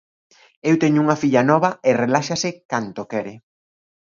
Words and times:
Eu 0.69 0.75
teño 0.83 0.99
unha 1.05 1.19
filla 1.21 1.43
nova 1.51 1.69
e 1.89 1.91
reláxase 2.03 2.49
canto 2.71 3.01
quere. 3.11 3.35